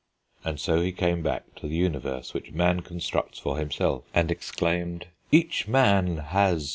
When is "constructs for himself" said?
2.79-4.03